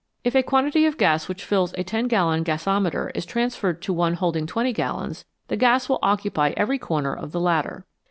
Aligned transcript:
If 0.23 0.33
a 0.33 0.41
quantity 0.41 0.87
of 0.87 0.97
gas 0.97 1.27
which 1.29 1.45
fills 1.45 1.75
a 1.77 1.83
ten 1.83 2.07
gallon 2.07 2.41
gasometer 2.41 3.11
is 3.13 3.23
46 3.23 3.23
INVISIBLE 3.23 3.23
SUBSTANCES 3.23 3.31
transferred 3.31 3.81
to 3.83 3.93
one 3.93 4.13
holding 4.15 4.47
twenty 4.47 4.73
gallons, 4.73 5.25
the 5.47 5.55
gas 5.55 5.87
will 5.87 5.99
occupy 6.01 6.55
every 6.57 6.79
comer 6.79 7.13
of 7.13 7.31
the 7.31 7.39
latter. 7.39 7.85